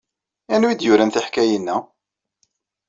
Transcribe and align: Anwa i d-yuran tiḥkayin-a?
Anwa 0.53 0.69
i 0.71 0.75
d-yuran 0.75 1.11
tiḥkayin-a? 1.13 1.77